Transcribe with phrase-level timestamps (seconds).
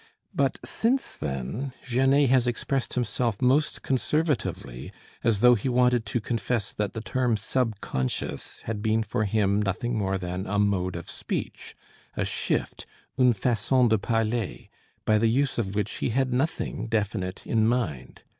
[0.33, 4.91] But since then Janet has expressed himself most conservatively,
[5.23, 9.95] as though he wanted to confess that the term "subconscious" had been for him nothing
[9.95, 11.75] more than a mode of speech,
[12.17, 12.87] a shift,
[13.19, 14.55] "une façon de parler,"
[15.05, 18.23] by the use of which he had nothing definite in mind.